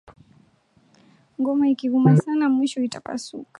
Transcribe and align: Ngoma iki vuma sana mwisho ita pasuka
Ngoma 1.39 1.65
iki 1.73 1.85
vuma 1.91 2.11
sana 2.23 2.43
mwisho 2.55 2.79
ita 2.87 2.99
pasuka 3.05 3.49